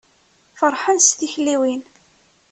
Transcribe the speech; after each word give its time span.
Ferḥen 0.59 0.97
s 1.05 1.07
tikliwin. 1.17 1.81